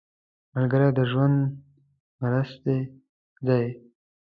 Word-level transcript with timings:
ملګری 0.53 0.89
د 0.97 0.99
ژوند 1.11 1.37
مرستې 2.21 2.77
دی 3.47 3.65